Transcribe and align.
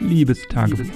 Liebestagebuch. 0.00 0.86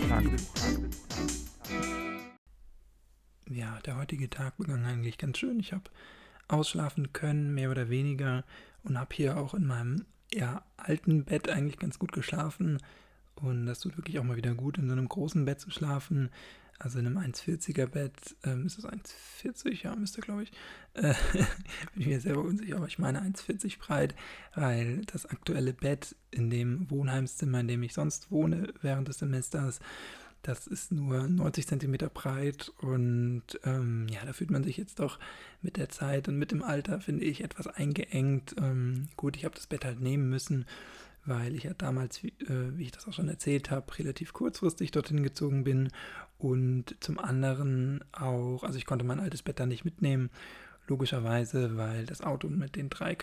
Ja, 3.49 3.79
der 3.85 3.97
heutige 3.99 4.31
Tag 4.31 4.57
begann 4.57 4.85
eigentlich 4.85 5.19
ganz 5.19 5.39
schön. 5.39 5.61
Ich 5.61 5.73
habe 5.73 5.85
ausschlafen 6.49 7.13
können, 7.13 7.55
mehr 7.55 7.71
oder 7.71 7.89
weniger, 7.89 8.45
und 8.83 8.99
habe 8.99 9.15
hier 9.15 9.37
auch 9.37 9.55
in 9.55 9.67
meinem 9.67 10.07
ja, 10.33 10.65
alten 10.77 11.25
Bett 11.25 11.49
eigentlich 11.49 11.79
ganz 11.79 11.99
gut 11.99 12.13
geschlafen. 12.13 12.79
Und 13.37 13.67
das 13.67 13.81
tut 13.81 13.97
wirklich 13.97 14.19
auch 14.19 14.25
mal 14.25 14.37
wieder 14.37 14.55
gut, 14.55 14.79
in 14.79 14.87
so 14.87 14.93
einem 14.93 15.09
großen 15.09 15.45
Bett 15.45 15.61
zu 15.61 15.71
schlafen. 15.71 16.31
Also 16.79 16.99
in 16.99 17.07
einem 17.07 17.19
1,40er 17.19 17.87
Bett, 17.87 18.37
ähm, 18.45 18.67
ist 18.67 18.79
es 18.79 18.85
1,40? 18.85 19.85
Ja, 19.85 19.95
müsste, 19.95 20.21
glaube 20.21 20.43
ich. 20.43 20.53
Äh, 20.95 21.15
bin 21.33 22.03
ich 22.03 22.07
mir 22.07 22.21
selber 22.21 22.43
unsicher, 22.43 22.77
aber 22.77 22.87
ich 22.87 22.99
meine 22.99 23.23
1,40 23.23 23.79
breit, 23.79 24.15
weil 24.55 25.03
das 25.07 25.27
aktuelle 25.27 25.73
Bett 25.73 26.17
in 26.31 26.51
dem 26.51 26.91
Wohnheimszimmer, 26.91 27.61
in 27.61 27.69
dem 27.69 27.83
ich 27.83 27.95
sonst 27.95 28.31
wohne 28.31 28.75
während 28.83 29.09
des 29.09 29.19
Semesters, 29.19 29.81
das 30.45 30.67
ist 30.67 30.93
nur 30.93 31.27
90 31.27 31.67
cm 31.67 31.97
breit 32.13 32.71
und 32.81 33.43
ähm, 33.65 34.07
ja, 34.11 34.25
da 34.27 34.35
fühlt 34.35 34.51
man 34.51 34.63
sich 34.63 34.77
jetzt 34.77 35.01
doch 35.01 35.19
mit 35.63 35.79
der 35.79 35.89
Zeit 35.89 36.29
und 36.29 36.37
mit 36.37 36.53
dem 36.53 36.63
Alter, 36.63 37.01
finde 37.01 37.25
ich, 37.25 37.43
etwas 37.43 37.67
eingeengt. 37.67 38.55
Ähm, 38.59 39.09
gut, 39.17 39.37
ich 39.37 39.47
habe 39.47 39.55
das 39.55 39.67
Bett 39.67 39.87
halt 39.87 40.01
nehmen 40.01 40.29
müssen, 40.29 40.67
weil 41.25 41.55
ich 41.55 41.63
ja 41.63 41.73
damals, 41.73 42.23
wie, 42.23 42.35
äh, 42.41 42.77
wie 42.77 42.83
ich 42.83 42.93
das 42.93 43.09
auch 43.09 43.15
schon 43.15 43.29
erzählt 43.29 43.71
habe, 43.71 43.99
relativ 43.99 44.35
kurzfristig 44.35 44.91
dorthin 44.91 45.23
gezogen 45.23 45.65
bin 45.65 45.89
und 46.39 46.97
zum 47.01 47.19
anderen 47.19 48.05
auch, 48.13 48.63
also 48.63 48.77
ich 48.77 48.87
konnte 48.87 49.05
mein 49.05 49.21
altes 49.21 49.43
Bett 49.43 49.61
da 49.61 49.67
nicht 49.67 49.85
mitnehmen, 49.85 50.31
logischerweise, 50.87 51.77
weil 51.77 52.07
das 52.07 52.21
Auto 52.21 52.49
mit 52.49 52.77
den 52.77 52.91
drei 52.91 53.17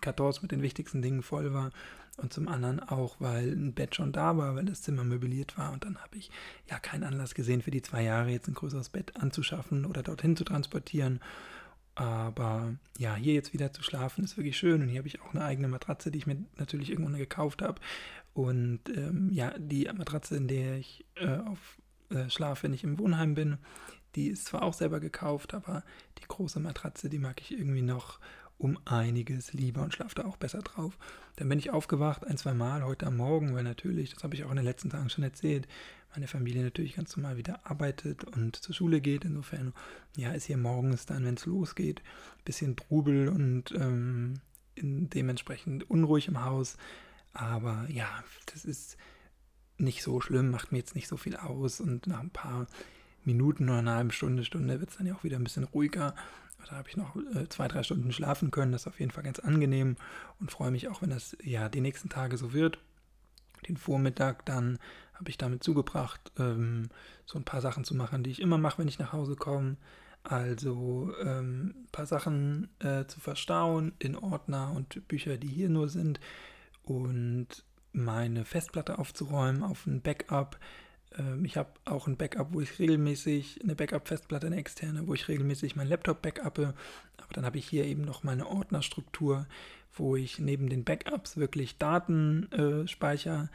Kartons 0.00 0.42
mit 0.42 0.52
den 0.52 0.62
wichtigsten 0.62 1.02
Dingen 1.02 1.22
voll 1.22 1.52
war. 1.52 1.70
Und 2.16 2.32
zum 2.32 2.48
anderen 2.48 2.80
auch, 2.80 3.16
weil 3.20 3.52
ein 3.52 3.74
Bett 3.74 3.94
schon 3.94 4.10
da 4.10 4.38
war, 4.38 4.56
weil 4.56 4.64
das 4.64 4.80
Zimmer 4.80 5.04
möbliert 5.04 5.58
war. 5.58 5.72
Und 5.72 5.84
dann 5.84 5.98
habe 5.98 6.16
ich 6.16 6.30
ja 6.68 6.78
keinen 6.78 7.04
Anlass 7.04 7.34
gesehen, 7.34 7.60
für 7.60 7.70
die 7.70 7.82
zwei 7.82 8.02
Jahre 8.02 8.30
jetzt 8.30 8.48
ein 8.48 8.54
größeres 8.54 8.88
Bett 8.88 9.16
anzuschaffen 9.16 9.84
oder 9.84 10.02
dorthin 10.02 10.34
zu 10.34 10.44
transportieren. 10.44 11.20
Aber 11.94 12.74
ja, 12.98 13.14
hier 13.16 13.34
jetzt 13.34 13.52
wieder 13.52 13.72
zu 13.72 13.82
schlafen 13.82 14.24
ist 14.24 14.38
wirklich 14.38 14.56
schön. 14.56 14.80
Und 14.82 14.88
hier 14.88 14.98
habe 14.98 15.08
ich 15.08 15.20
auch 15.20 15.34
eine 15.34 15.44
eigene 15.44 15.68
Matratze, 15.68 16.10
die 16.10 16.18
ich 16.18 16.26
mir 16.26 16.42
natürlich 16.56 16.90
irgendwann 16.90 17.18
gekauft 17.18 17.60
habe. 17.60 17.80
Und 18.32 18.80
ähm, 18.94 19.30
ja, 19.30 19.52
die 19.58 19.84
Matratze, 19.94 20.36
in 20.36 20.48
der 20.48 20.78
ich 20.78 21.04
äh, 21.16 21.36
auf 21.36 21.78
äh, 22.10 22.30
schlafe, 22.30 22.64
wenn 22.64 22.74
ich 22.74 22.84
im 22.84 22.98
Wohnheim 22.98 23.34
bin. 23.34 23.58
Die 24.14 24.28
ist 24.28 24.46
zwar 24.46 24.62
auch 24.62 24.74
selber 24.74 25.00
gekauft, 25.00 25.54
aber 25.54 25.84
die 26.18 26.26
große 26.26 26.60
Matratze, 26.60 27.08
die 27.08 27.18
mag 27.18 27.40
ich 27.40 27.52
irgendwie 27.52 27.82
noch 27.82 28.18
um 28.58 28.78
einiges 28.86 29.52
lieber 29.52 29.82
und 29.82 29.92
schlafe 29.92 30.14
da 30.14 30.24
auch 30.24 30.36
besser 30.36 30.60
drauf. 30.60 30.98
Dann 31.36 31.48
bin 31.48 31.58
ich 31.58 31.70
aufgewacht 31.70 32.26
ein, 32.26 32.38
zwei 32.38 32.54
Mal 32.54 32.84
heute 32.84 33.06
am 33.06 33.18
Morgen, 33.18 33.54
weil 33.54 33.64
natürlich, 33.64 34.14
das 34.14 34.24
habe 34.24 34.34
ich 34.34 34.44
auch 34.44 34.50
in 34.50 34.56
den 34.56 34.64
letzten 34.64 34.88
Tagen 34.88 35.10
schon 35.10 35.24
erzählt, 35.24 35.68
meine 36.14 36.28
Familie 36.28 36.62
natürlich 36.62 36.96
ganz 36.96 37.14
normal 37.14 37.36
wieder 37.36 37.66
arbeitet 37.66 38.24
und 38.24 38.56
zur 38.56 38.74
Schule 38.74 39.02
geht. 39.02 39.26
Insofern, 39.26 39.74
ja, 40.16 40.32
ist 40.32 40.46
hier 40.46 40.56
morgens 40.56 41.04
dann, 41.04 41.26
wenn 41.26 41.34
es 41.34 41.44
losgeht, 41.44 42.00
ein 42.38 42.44
bisschen 42.44 42.76
Trubel 42.76 43.28
und 43.28 43.72
ähm, 43.72 44.40
dementsprechend 44.76 45.90
unruhig 45.90 46.28
im 46.28 46.42
Haus. 46.42 46.78
Aber 47.34 47.86
ja, 47.90 48.08
das 48.46 48.64
ist 48.64 48.96
nicht 49.78 50.02
so 50.02 50.20
schlimm, 50.20 50.50
macht 50.50 50.72
mir 50.72 50.78
jetzt 50.78 50.94
nicht 50.94 51.08
so 51.08 51.16
viel 51.16 51.36
aus 51.36 51.80
und 51.80 52.06
nach 52.06 52.20
ein 52.20 52.30
paar 52.30 52.66
Minuten 53.24 53.68
oder 53.68 53.78
einer 53.78 53.96
halben 53.96 54.10
Stunde, 54.10 54.44
Stunde 54.44 54.80
wird 54.80 54.90
es 54.90 54.96
dann 54.96 55.06
ja 55.06 55.14
auch 55.14 55.24
wieder 55.24 55.36
ein 55.36 55.44
bisschen 55.44 55.64
ruhiger. 55.64 56.14
Da 56.68 56.76
habe 56.76 56.88
ich 56.88 56.96
noch 56.96 57.14
äh, 57.34 57.48
zwei, 57.48 57.68
drei 57.68 57.82
Stunden 57.82 58.12
schlafen 58.12 58.50
können. 58.50 58.72
Das 58.72 58.82
ist 58.82 58.86
auf 58.88 58.98
jeden 58.98 59.12
Fall 59.12 59.22
ganz 59.22 59.38
angenehm 59.38 59.96
und 60.40 60.50
freue 60.50 60.70
mich 60.72 60.88
auch, 60.88 61.02
wenn 61.02 61.10
das 61.10 61.36
ja 61.42 61.68
die 61.68 61.80
nächsten 61.80 62.08
Tage 62.08 62.36
so 62.36 62.52
wird. 62.52 62.78
Den 63.68 63.76
Vormittag 63.76 64.44
dann 64.46 64.78
habe 65.14 65.30
ich 65.30 65.38
damit 65.38 65.62
zugebracht, 65.62 66.32
ähm, 66.38 66.88
so 67.24 67.38
ein 67.38 67.44
paar 67.44 67.60
Sachen 67.60 67.84
zu 67.84 67.94
machen, 67.94 68.22
die 68.22 68.30
ich 68.30 68.40
immer 68.40 68.58
mache, 68.58 68.78
wenn 68.78 68.88
ich 68.88 68.98
nach 68.98 69.12
Hause 69.12 69.36
komme. 69.36 69.76
Also 70.24 71.12
ähm, 71.22 71.74
ein 71.76 71.88
paar 71.92 72.06
Sachen 72.06 72.68
äh, 72.80 73.06
zu 73.06 73.20
verstauen 73.20 73.92
in 74.00 74.16
Ordner 74.16 74.72
und 74.72 75.06
Bücher, 75.06 75.36
die 75.36 75.48
hier 75.48 75.68
nur 75.68 75.88
sind. 75.88 76.18
Und 76.82 77.64
meine 77.96 78.44
Festplatte 78.44 78.98
aufzuräumen 78.98 79.62
auf 79.62 79.86
ein 79.86 80.00
Backup. 80.00 80.58
Ähm, 81.18 81.44
ich 81.44 81.56
habe 81.56 81.70
auch 81.84 82.06
ein 82.06 82.16
Backup, 82.16 82.52
wo 82.52 82.60
ich 82.60 82.78
regelmäßig 82.78 83.60
eine 83.62 83.74
Backup-Festplatte, 83.74 84.46
eine 84.46 84.56
externe, 84.56 85.06
wo 85.06 85.14
ich 85.14 85.28
regelmäßig 85.28 85.76
mein 85.76 85.88
Laptop 85.88 86.22
backuppe. 86.22 86.74
Aber 87.16 87.32
dann 87.32 87.44
habe 87.44 87.58
ich 87.58 87.66
hier 87.66 87.84
eben 87.84 88.02
noch 88.02 88.22
meine 88.22 88.46
Ordnerstruktur, 88.46 89.46
wo 89.94 90.14
ich 90.14 90.38
neben 90.38 90.68
den 90.68 90.84
Backups 90.84 91.36
wirklich 91.36 91.78
Daten 91.78 92.50
äh, 92.52 92.86
speichere. 92.86 93.48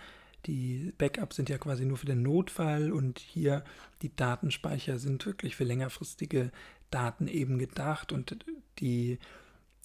Die 0.48 0.92
Backups 0.98 1.36
sind 1.36 1.50
ja 1.50 1.60
quasi 1.60 1.86
nur 1.86 1.98
für 1.98 2.08
den 2.08 2.24
Notfall 2.24 2.92
und 2.92 3.20
hier 3.20 3.64
die 4.02 4.16
Datenspeicher 4.16 4.98
sind 4.98 5.26
wirklich 5.28 5.56
für 5.56 5.66
längerfristige 5.66 6.52
Daten 6.90 7.28
eben 7.28 7.60
gedacht 7.60 8.12
und 8.12 8.44
die 8.80 9.20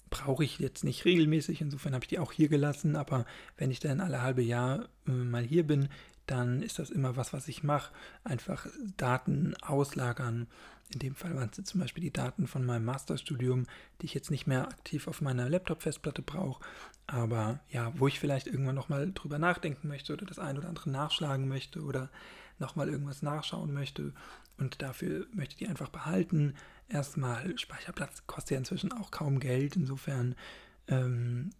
brauche 0.09 0.43
ich 0.43 0.59
jetzt 0.59 0.83
nicht 0.83 1.05
regelmäßig, 1.05 1.61
insofern 1.61 1.93
habe 1.93 2.03
ich 2.03 2.09
die 2.09 2.19
auch 2.19 2.31
hier 2.31 2.49
gelassen, 2.49 2.95
aber 2.95 3.25
wenn 3.57 3.71
ich 3.71 3.79
dann 3.79 4.01
alle 4.01 4.21
halbe 4.21 4.41
Jahr 4.41 4.89
äh, 5.07 5.11
mal 5.11 5.43
hier 5.43 5.65
bin, 5.65 5.89
dann 6.25 6.61
ist 6.61 6.79
das 6.79 6.89
immer 6.89 7.15
was, 7.15 7.33
was 7.33 7.47
ich 7.47 7.63
mache. 7.63 7.93
Einfach 8.23 8.67
Daten 8.97 9.55
auslagern. 9.61 10.47
In 10.93 10.99
dem 10.99 11.15
Fall 11.15 11.35
waren 11.35 11.49
es 11.51 11.63
zum 11.65 11.81
Beispiel 11.81 12.03
die 12.03 12.13
Daten 12.13 12.47
von 12.47 12.65
meinem 12.65 12.85
Masterstudium, 12.85 13.65
die 14.01 14.05
ich 14.05 14.13
jetzt 14.13 14.31
nicht 14.31 14.47
mehr 14.47 14.67
aktiv 14.67 15.07
auf 15.07 15.21
meiner 15.21 15.49
Laptop-Festplatte 15.49 16.21
brauche, 16.21 16.63
aber 17.07 17.59
ja, 17.69 17.91
wo 17.97 18.07
ich 18.07 18.19
vielleicht 18.19 18.47
irgendwann 18.47 18.75
nochmal 18.75 19.11
drüber 19.13 19.39
nachdenken 19.39 19.87
möchte 19.87 20.13
oder 20.13 20.25
das 20.25 20.39
ein 20.39 20.57
oder 20.57 20.69
andere 20.69 20.89
nachschlagen 20.89 21.47
möchte 21.47 21.81
oder 21.81 22.09
nochmal 22.59 22.89
irgendwas 22.89 23.21
nachschauen 23.21 23.73
möchte 23.73 24.13
und 24.57 24.81
dafür 24.81 25.27
möchte 25.33 25.53
ich 25.53 25.57
die 25.57 25.67
einfach 25.67 25.89
behalten 25.89 26.55
erstmal, 26.89 27.57
Speicherplatz 27.57 28.25
kostet 28.27 28.51
ja 28.51 28.57
inzwischen 28.57 28.91
auch 28.91 29.11
kaum 29.11 29.39
Geld. 29.39 29.75
Insofern 29.75 30.35
ähm, 30.87 31.51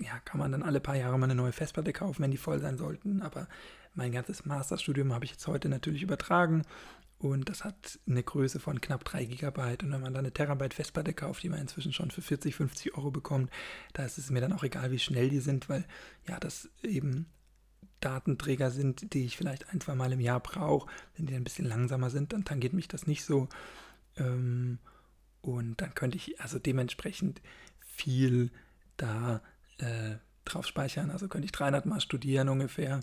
ja, 0.00 0.18
kann 0.20 0.38
man 0.38 0.52
dann 0.52 0.62
alle 0.62 0.80
paar 0.80 0.96
Jahre 0.96 1.18
mal 1.18 1.26
eine 1.26 1.34
neue 1.34 1.52
Festplatte 1.52 1.92
kaufen, 1.92 2.22
wenn 2.22 2.30
die 2.30 2.36
voll 2.36 2.58
sein 2.60 2.76
sollten. 2.76 3.22
Aber 3.22 3.48
mein 3.94 4.12
ganzes 4.12 4.44
Masterstudium 4.44 5.12
habe 5.12 5.24
ich 5.24 5.32
jetzt 5.32 5.46
heute 5.46 5.68
natürlich 5.68 6.02
übertragen 6.02 6.62
und 7.18 7.48
das 7.48 7.64
hat 7.64 7.98
eine 8.06 8.22
Größe 8.22 8.60
von 8.60 8.80
knapp 8.80 9.04
3 9.04 9.24
GB. 9.24 9.60
Und 9.82 9.92
wenn 9.92 10.00
man 10.00 10.12
dann 10.12 10.24
eine 10.24 10.32
Terabyte 10.32 10.74
Festplatte 10.74 11.14
kauft, 11.14 11.42
die 11.42 11.48
man 11.48 11.60
inzwischen 11.60 11.92
schon 11.92 12.10
für 12.10 12.22
40, 12.22 12.54
50 12.54 12.96
Euro 12.96 13.10
bekommt, 13.10 13.50
da 13.92 14.04
ist 14.04 14.18
es 14.18 14.30
mir 14.30 14.40
dann 14.40 14.52
auch 14.52 14.64
egal, 14.64 14.90
wie 14.90 14.98
schnell 14.98 15.30
die 15.30 15.40
sind, 15.40 15.68
weil 15.68 15.86
ja, 16.28 16.38
das 16.38 16.68
eben 16.82 17.26
Datenträger 18.00 18.70
sind, 18.70 19.14
die 19.14 19.24
ich 19.24 19.36
vielleicht 19.36 19.70
ein, 19.70 19.80
zwei 19.80 19.94
Mal 19.94 20.12
im 20.12 20.20
Jahr 20.20 20.40
brauche. 20.40 20.90
Wenn 21.16 21.26
die 21.26 21.34
ein 21.34 21.44
bisschen 21.44 21.64
langsamer 21.64 22.10
sind, 22.10 22.32
dann 22.32 22.44
tangiert 22.44 22.74
mich 22.74 22.88
das 22.88 23.06
nicht 23.06 23.24
so. 23.24 23.48
Ähm, 24.16 24.78
und 25.40 25.80
dann 25.80 25.94
könnte 25.94 26.16
ich 26.16 26.40
also 26.40 26.58
dementsprechend 26.58 27.42
viel 27.80 28.50
da 28.96 29.42
äh, 29.78 30.16
drauf 30.44 30.66
speichern. 30.66 31.10
Also 31.10 31.28
könnte 31.28 31.46
ich 31.46 31.52
300 31.52 31.86
Mal 31.86 32.00
studieren 32.00 32.48
ungefähr, 32.48 33.00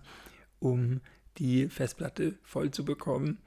um 0.59 1.01
die 1.37 1.69
Festplatte 1.69 2.37
voll 2.43 2.71
zu 2.71 2.85
bekommen. 2.85 3.39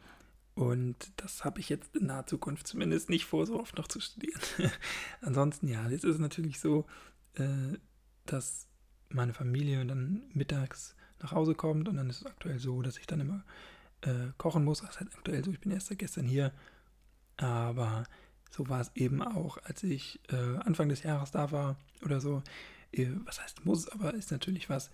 Und 0.55 1.13
das 1.17 1.45
habe 1.45 1.59
ich 1.59 1.69
jetzt 1.69 1.97
in 1.97 2.07
naher 2.07 2.27
Zukunft 2.27 2.67
zumindest 2.67 3.11
nicht 3.11 3.25
vor, 3.25 3.47
so 3.47 3.59
oft 3.59 3.77
noch 3.77 3.89
zu 3.89 4.01
studieren. 4.01 4.41
Ansonsten, 5.21 5.67
ja, 5.67 5.89
jetzt 5.89 6.05
ist 6.05 6.15
es 6.15 6.21
natürlich 6.21 6.61
so, 6.61 6.87
äh, 7.35 7.77
dass 8.27 8.69
meine 9.09 9.35
Familie 9.35 9.85
dann 9.85 10.23
mittags 10.33 10.95
nach 11.21 11.33
Hause 11.33 11.55
kommt 11.55 11.89
und 11.89 11.97
dann 11.97 12.09
ist 12.09 12.21
es 12.21 12.27
aktuell 12.27 12.59
so, 12.59 12.83
dass 12.83 12.99
ich 12.99 13.07
dann 13.07 13.21
immer 13.21 13.45
äh, 14.03 14.29
kochen 14.39 14.65
muss. 14.65 14.81
Das 14.81 14.91
ist 14.91 15.01
halt 15.01 15.15
aktuell 15.15 15.45
so, 15.45 15.51
ich 15.51 15.61
bin 15.61 15.73
erst 15.73 15.89
seit 15.89 15.99
gestern 15.99 16.27
hier 16.27 16.53
aber 17.37 18.05
so 18.51 18.69
war 18.69 18.81
es 18.81 18.93
eben 18.95 19.23
auch, 19.23 19.59
als 19.65 19.83
ich 19.83 20.21
äh, 20.31 20.59
Anfang 20.59 20.89
des 20.89 21.03
Jahres 21.03 21.31
da 21.31 21.51
war 21.51 21.77
oder 22.05 22.21
so. 22.21 22.43
Äh, 22.93 23.09
was 23.25 23.43
heißt 23.43 23.65
muss, 23.65 23.89
aber 23.89 24.15
ist 24.15 24.31
natürlich 24.31 24.71
was, 24.71 24.91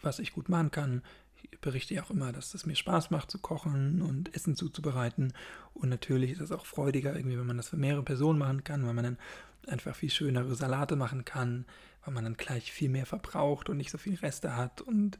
was 0.00 0.18
ich 0.18 0.32
gut 0.32 0.48
machen 0.48 0.70
kann. 0.70 1.02
Ich 1.50 1.60
berichte 1.60 1.94
ja 1.94 2.02
auch 2.02 2.10
immer, 2.10 2.32
dass 2.32 2.54
es 2.54 2.66
mir 2.66 2.74
Spaß 2.74 3.10
macht 3.10 3.30
zu 3.30 3.38
kochen 3.38 4.02
und 4.02 4.34
Essen 4.34 4.56
zuzubereiten. 4.56 5.32
Und 5.74 5.88
natürlich 5.88 6.32
ist 6.32 6.40
es 6.40 6.52
auch 6.52 6.66
freudiger, 6.66 7.14
irgendwie, 7.14 7.38
wenn 7.38 7.46
man 7.46 7.56
das 7.56 7.68
für 7.68 7.76
mehrere 7.76 8.02
Personen 8.02 8.38
machen 8.38 8.64
kann, 8.64 8.86
weil 8.86 8.94
man 8.94 9.04
dann 9.04 9.18
einfach 9.66 9.94
viel 9.94 10.10
schönere 10.10 10.54
Salate 10.54 10.96
machen 10.96 11.24
kann, 11.24 11.66
weil 12.04 12.14
man 12.14 12.24
dann 12.24 12.36
gleich 12.36 12.72
viel 12.72 12.88
mehr 12.88 13.06
verbraucht 13.06 13.68
und 13.68 13.76
nicht 13.76 13.90
so 13.90 13.98
viel 13.98 14.16
Reste 14.16 14.56
hat 14.56 14.80
und 14.80 15.18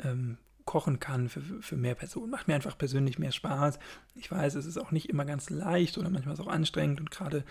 ähm, 0.00 0.38
kochen 0.76 1.00
kann 1.00 1.30
für, 1.30 1.40
für 1.40 1.76
mehr 1.78 1.94
Personen. 1.94 2.30
Macht 2.30 2.48
mir 2.48 2.54
einfach 2.54 2.76
persönlich 2.76 3.18
mehr 3.18 3.32
Spaß. 3.32 3.78
Ich 4.14 4.30
weiß, 4.30 4.56
es 4.56 4.66
ist 4.66 4.76
auch 4.76 4.90
nicht 4.90 5.08
immer 5.08 5.24
ganz 5.24 5.48
leicht 5.48 5.96
oder 5.96 6.10
manchmal 6.10 6.34
ist 6.34 6.40
es 6.40 6.46
auch 6.46 6.50
anstrengend 6.52 7.00
und 7.00 7.10
gerade 7.10 7.44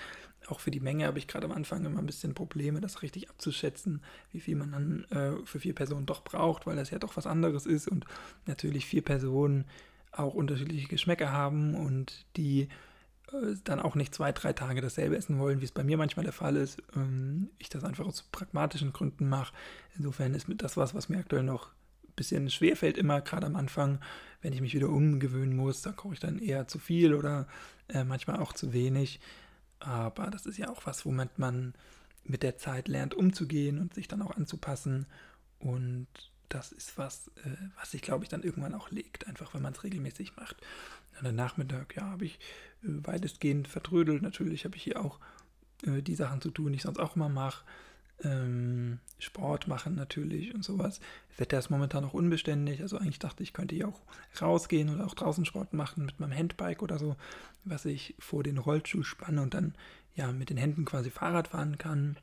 auch 0.45 0.59
für 0.59 0.69
die 0.69 0.79
Menge 0.79 1.07
habe 1.07 1.17
ich 1.17 1.27
gerade 1.27 1.45
am 1.45 1.51
Anfang 1.51 1.83
immer 1.85 1.97
ein 1.97 2.05
bisschen 2.05 2.35
Probleme, 2.35 2.81
das 2.81 3.01
richtig 3.01 3.31
abzuschätzen, 3.31 4.03
wie 4.31 4.41
viel 4.41 4.55
man 4.55 4.71
dann 4.73 5.05
äh, 5.05 5.43
für 5.43 5.59
vier 5.59 5.73
Personen 5.73 6.05
doch 6.05 6.23
braucht, 6.23 6.67
weil 6.67 6.75
das 6.75 6.91
ja 6.91 6.99
doch 6.99 7.17
was 7.17 7.25
anderes 7.25 7.65
ist 7.65 7.87
und 7.87 8.05
natürlich 8.45 8.85
vier 8.85 9.01
Personen 9.01 9.65
auch 10.11 10.35
unterschiedliche 10.35 10.87
Geschmäcker 10.87 11.31
haben 11.31 11.73
und 11.73 12.27
die 12.37 12.69
äh, 13.31 13.55
dann 13.63 13.79
auch 13.79 13.95
nicht 13.95 14.13
zwei, 14.13 14.33
drei 14.33 14.53
Tage 14.53 14.81
dasselbe 14.81 15.17
essen 15.17 15.39
wollen, 15.39 15.61
wie 15.61 15.65
es 15.65 15.71
bei 15.71 15.83
mir 15.83 15.97
manchmal 15.97 16.25
der 16.25 16.31
Fall 16.31 16.57
ist. 16.57 16.77
Ähm, 16.95 17.49
ich 17.57 17.69
das 17.69 17.83
einfach 17.83 18.05
aus 18.05 18.21
pragmatischen 18.21 18.93
Gründen 18.93 19.27
mache. 19.27 19.51
Insofern 19.97 20.35
ist 20.35 20.45
das 20.57 20.77
was, 20.77 20.93
was 20.93 21.09
mir 21.09 21.17
aktuell 21.17 21.41
noch 21.41 21.71
bisschen 22.15 22.49
schwer 22.49 22.75
fällt 22.75 22.97
immer, 22.97 23.21
gerade 23.21 23.45
am 23.45 23.55
Anfang, 23.55 23.99
wenn 24.41 24.53
ich 24.53 24.61
mich 24.61 24.73
wieder 24.73 24.89
umgewöhnen 24.89 25.55
muss, 25.55 25.81
da 25.81 25.91
koche 25.91 26.13
ich 26.13 26.19
dann 26.19 26.39
eher 26.39 26.67
zu 26.67 26.79
viel 26.79 27.13
oder 27.13 27.47
äh, 27.89 28.03
manchmal 28.03 28.39
auch 28.39 28.53
zu 28.53 28.73
wenig. 28.73 29.19
Aber 29.79 30.29
das 30.29 30.45
ist 30.45 30.57
ja 30.57 30.69
auch 30.69 30.85
was, 30.85 31.05
womit 31.05 31.37
man 31.37 31.73
mit 32.23 32.43
der 32.43 32.57
Zeit 32.57 32.87
lernt 32.87 33.13
umzugehen 33.13 33.79
und 33.79 33.93
sich 33.93 34.07
dann 34.07 34.21
auch 34.21 34.35
anzupassen. 34.35 35.05
Und 35.59 36.07
das 36.49 36.71
ist 36.71 36.97
was, 36.97 37.27
äh, 37.43 37.49
was 37.79 37.91
sich, 37.91 38.01
glaube 38.01 38.23
ich, 38.23 38.29
dann 38.29 38.43
irgendwann 38.43 38.73
auch 38.73 38.91
legt, 38.91 39.27
einfach 39.27 39.53
wenn 39.53 39.61
man 39.61 39.73
es 39.73 39.83
regelmäßig 39.83 40.35
macht. 40.35 40.57
Und 41.19 41.27
am 41.27 41.35
Nachmittag, 41.35 41.95
ja, 41.95 42.03
habe 42.03 42.25
ich 42.25 42.39
äh, 42.83 42.87
weitestgehend 42.87 43.67
vertrödelt. 43.67 44.21
Natürlich 44.21 44.65
habe 44.65 44.75
ich 44.75 44.83
hier 44.83 45.03
auch 45.03 45.19
äh, 45.85 46.01
die 46.01 46.15
Sachen 46.15 46.41
zu 46.41 46.51
tun, 46.51 46.71
die 46.71 46.77
ich 46.77 46.83
sonst 46.83 46.99
auch 46.99 47.15
immer 47.15 47.29
mache. 47.29 47.63
Ähm, 48.23 48.99
Sport 49.19 49.67
machen 49.67 49.95
natürlich 49.95 50.53
und 50.53 50.63
sowas. 50.63 50.99
Das 51.29 51.39
Wetter 51.39 51.59
ist 51.59 51.69
momentan 51.69 52.03
noch 52.03 52.13
unbeständig, 52.13 52.81
also 52.81 52.97
eigentlich 52.97 53.19
dachte 53.19 53.43
ich, 53.43 53.53
könnte 53.53 53.75
hier 53.75 53.89
auch 53.89 54.01
rausgehen 54.41 54.89
oder 54.89 55.05
auch 55.05 55.15
draußen 55.15 55.45
Sport 55.45 55.73
machen 55.73 56.05
mit 56.05 56.19
meinem 56.19 56.37
Handbike 56.37 56.81
oder 56.81 56.97
so, 56.97 57.17
was 57.65 57.85
ich 57.85 58.15
vor 58.19 58.43
den 58.43 58.57
Rollstuhl 58.57 59.03
spanne 59.03 59.41
und 59.41 59.53
dann 59.53 59.75
ja 60.15 60.31
mit 60.31 60.49
den 60.49 60.57
Händen 60.57 60.85
quasi 60.85 61.09
Fahrrad 61.09 61.49
fahren 61.49 61.77
kann. 61.77 62.17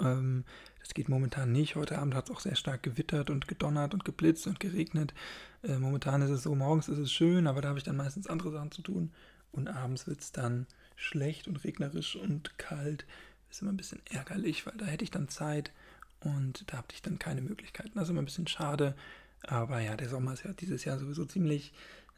Ähm, 0.00 0.44
das 0.80 0.94
geht 0.94 1.08
momentan 1.08 1.52
nicht. 1.52 1.76
Heute 1.76 1.98
Abend 1.98 2.14
hat 2.14 2.28
es 2.28 2.34
auch 2.34 2.40
sehr 2.40 2.56
stark 2.56 2.82
gewittert 2.82 3.30
und 3.30 3.48
gedonnert 3.48 3.94
und 3.94 4.04
geblitzt 4.04 4.46
und 4.46 4.60
geregnet. 4.60 5.14
Äh, 5.62 5.78
momentan 5.78 6.22
ist 6.22 6.30
es 6.30 6.42
so, 6.42 6.54
morgens 6.54 6.88
ist 6.88 6.98
es 6.98 7.12
schön, 7.12 7.46
aber 7.46 7.62
da 7.62 7.68
habe 7.68 7.78
ich 7.78 7.84
dann 7.84 7.96
meistens 7.96 8.26
andere 8.26 8.50
Sachen 8.50 8.72
zu 8.72 8.82
tun. 8.82 9.12
Und 9.52 9.68
abends 9.68 10.06
wird 10.06 10.20
es 10.20 10.32
dann 10.32 10.66
schlecht 10.96 11.48
und 11.48 11.62
regnerisch 11.64 12.16
und 12.16 12.58
kalt. 12.58 13.06
Ist 13.54 13.62
immer 13.62 13.72
ein 13.72 13.76
bisschen 13.76 14.02
ärgerlich, 14.10 14.66
weil 14.66 14.76
da 14.76 14.84
hätte 14.84 15.04
ich 15.04 15.12
dann 15.12 15.28
Zeit 15.28 15.70
und 16.18 16.64
da 16.72 16.78
habe 16.78 16.88
ich 16.92 17.02
dann 17.02 17.20
keine 17.20 17.40
Möglichkeiten. 17.40 17.92
Das 17.94 18.04
ist 18.04 18.10
immer 18.10 18.22
ein 18.22 18.24
bisschen 18.24 18.48
schade. 18.48 18.96
Aber 19.42 19.78
ja, 19.78 19.96
der 19.96 20.08
Sommer 20.08 20.32
ist 20.32 20.42
ja 20.42 20.52
dieses 20.54 20.84
Jahr 20.84 20.98
sowieso 20.98 21.24
ziemlich, 21.24 21.72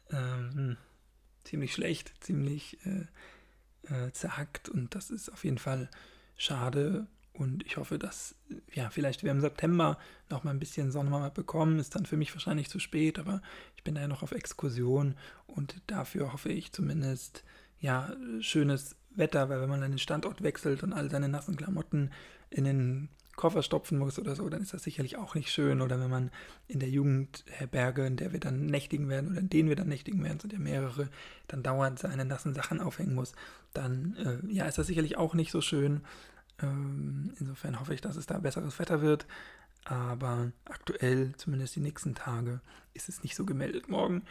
ähm, 0.09 0.77
ziemlich 1.43 1.73
schlecht, 1.73 2.11
ziemlich 2.21 2.79
äh, 2.87 3.05
äh, 3.93 4.11
zerhackt 4.13 4.67
und 4.67 4.95
das 4.95 5.11
ist 5.11 5.29
auf 5.29 5.43
jeden 5.43 5.59
Fall 5.59 5.91
schade. 6.37 7.05
Und 7.33 7.63
ich 7.67 7.77
hoffe, 7.77 7.99
dass, 7.99 8.33
ja, 8.73 8.89
vielleicht 8.89 9.21
wir 9.21 9.29
im 9.29 9.41
September 9.41 9.99
noch 10.29 10.43
mal 10.43 10.49
ein 10.49 10.59
bisschen 10.59 10.91
Sonne 10.91 11.29
bekommen. 11.35 11.77
Ist 11.77 11.93
dann 11.93 12.07
für 12.07 12.17
mich 12.17 12.33
wahrscheinlich 12.33 12.67
zu 12.67 12.79
spät, 12.79 13.19
aber 13.19 13.43
ich 13.75 13.83
bin 13.83 13.93
da 13.93 14.01
ja 14.01 14.07
noch 14.07 14.23
auf 14.23 14.31
Exkursion 14.31 15.15
und 15.45 15.83
dafür 15.85 16.33
hoffe 16.33 16.49
ich 16.49 16.71
zumindest, 16.71 17.43
ja, 17.79 18.11
schönes 18.39 18.95
Wetter, 19.17 19.49
weil 19.49 19.61
wenn 19.61 19.69
man 19.69 19.81
dann 19.81 19.91
den 19.91 19.99
Standort 19.99 20.43
wechselt 20.43 20.83
und 20.83 20.93
all 20.93 21.09
seine 21.09 21.29
nassen 21.29 21.55
Klamotten 21.55 22.11
in 22.49 22.63
den 22.63 23.09
Koffer 23.37 23.61
stopfen 23.61 23.99
muss 23.99 24.17
oder 24.17 24.35
so, 24.35 24.49
dann 24.49 24.61
ist 24.61 24.73
das 24.73 24.83
sicherlich 24.83 25.15
auch 25.15 25.35
nicht 25.35 25.51
schön. 25.51 25.81
Oder 25.81 25.99
wenn 25.99 26.09
man 26.09 26.31
in 26.67 26.79
der 26.79 26.89
Jugendherberge, 26.89 28.05
in 28.05 28.17
der 28.17 28.33
wir 28.33 28.39
dann 28.39 28.65
nächtigen 28.65 29.09
werden 29.09 29.29
oder 29.29 29.39
in 29.39 29.49
denen 29.49 29.69
wir 29.69 29.75
dann 29.75 29.87
nächtigen 29.87 30.23
werden, 30.23 30.39
sind 30.39 30.53
ja 30.53 30.59
mehrere, 30.59 31.09
dann 31.47 31.61
dauernd 31.61 31.99
seine 31.99 32.25
nassen 32.25 32.55
Sachen 32.55 32.81
aufhängen 32.81 33.13
muss, 33.13 33.33
dann 33.73 34.15
äh, 34.17 34.53
ja, 34.53 34.65
ist 34.65 34.79
das 34.79 34.87
sicherlich 34.87 35.17
auch 35.17 35.35
nicht 35.35 35.51
so 35.51 35.61
schön. 35.61 36.01
Ähm, 36.61 37.31
insofern 37.39 37.79
hoffe 37.79 37.93
ich, 37.93 38.01
dass 38.01 38.15
es 38.15 38.25
da 38.25 38.39
besseres 38.39 38.79
Wetter 38.79 39.01
wird. 39.01 39.27
Aber 39.85 40.51
aktuell, 40.65 41.33
zumindest 41.37 41.75
die 41.75 41.81
nächsten 41.81 42.15
Tage, 42.15 42.59
ist 42.95 43.07
es 43.07 43.23
nicht 43.23 43.35
so 43.35 43.45
gemeldet. 43.45 43.87
Morgen 43.87 44.23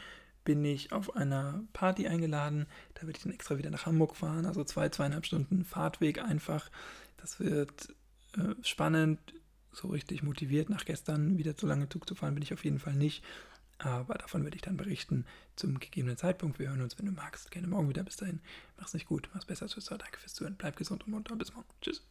bin 0.47 0.65
ich 0.65 0.93
auf 0.93 1.15
einer 1.17 1.65
Party 1.75 2.07
eingeladen. 2.07 2.67
Da 2.95 3.03
werde 3.03 3.19
ich 3.19 3.25
dann 3.25 3.35
extra 3.35 3.59
wieder 3.59 3.71
nach 3.71 3.85
Hamburg 3.85 4.17
fahren. 4.17 4.47
Also 4.47 4.65
zwei, 4.65 4.89
zweieinhalb 4.89 5.27
Stunden 5.27 5.67
Fahrtweg 5.67 6.23
einfach. 6.23 6.71
Das 7.19 7.39
wird 7.41 7.95
äh, 8.39 8.55
spannend, 8.63 9.19
so 9.73 9.89
richtig 9.89 10.23
motiviert 10.23 10.71
nach 10.71 10.87
gestern 10.87 11.37
wieder 11.37 11.57
zu 11.57 11.67
lange 11.67 11.89
Zug 11.89 12.09
zu 12.09 12.15
fahren, 12.15 12.35
bin 12.35 12.43
ich 12.43 12.55
auf 12.55 12.65
jeden 12.65 12.79
Fall 12.79 12.95
nicht. 12.95 13.23
Aber 13.79 14.15
davon 14.15 14.45
werde 14.45 14.57
ich 14.57 14.63
dann 14.63 14.79
berichten 14.79 15.27
zum 15.55 15.79
gegebenen 15.79 16.17
Zeitpunkt. 16.17 16.59
Wir 16.59 16.71
hören 16.71 16.81
uns, 16.81 16.99
wenn 16.99 17.07
du 17.07 17.13
magst, 17.13 17.51
gerne 17.51 17.67
morgen 17.67 17.91
wieder. 17.91 18.05
Bis 18.05 18.17
dahin, 18.17 18.41
mach's 18.79 18.95
nicht 18.95 19.07
gut, 19.07 19.29
mach's 19.35 19.45
besser. 19.45 19.67
Tschüss, 19.67 19.85
danke 19.85 20.19
fürs 20.19 20.33
Zuhören, 20.33 20.57
bleib 20.57 20.77
gesund 20.77 21.05
und 21.05 21.11
munter. 21.11 21.37
Bis 21.37 21.53
morgen. 21.53 21.69
Tschüss. 21.83 22.03